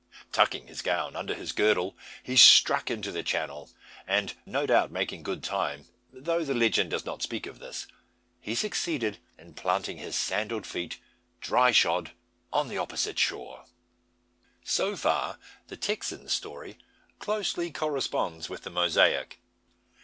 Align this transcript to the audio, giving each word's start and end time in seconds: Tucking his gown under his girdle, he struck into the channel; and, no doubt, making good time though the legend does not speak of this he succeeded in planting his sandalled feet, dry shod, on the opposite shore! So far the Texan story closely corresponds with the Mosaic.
Tucking 0.31 0.65
his 0.65 0.81
gown 0.81 1.15
under 1.15 1.35
his 1.35 1.51
girdle, 1.51 1.95
he 2.23 2.35
struck 2.35 2.89
into 2.89 3.11
the 3.11 3.21
channel; 3.21 3.69
and, 4.07 4.33
no 4.47 4.65
doubt, 4.65 4.89
making 4.89 5.21
good 5.21 5.43
time 5.43 5.85
though 6.11 6.43
the 6.43 6.55
legend 6.55 6.89
does 6.89 7.05
not 7.05 7.21
speak 7.21 7.45
of 7.45 7.59
this 7.59 7.85
he 8.39 8.55
succeeded 8.55 9.19
in 9.37 9.53
planting 9.53 9.99
his 9.99 10.15
sandalled 10.15 10.65
feet, 10.65 10.99
dry 11.39 11.69
shod, 11.69 12.13
on 12.51 12.67
the 12.67 12.79
opposite 12.79 13.19
shore! 13.19 13.65
So 14.63 14.95
far 14.95 15.37
the 15.67 15.77
Texan 15.77 16.27
story 16.29 16.79
closely 17.19 17.69
corresponds 17.69 18.49
with 18.49 18.63
the 18.63 18.71
Mosaic. 18.71 19.39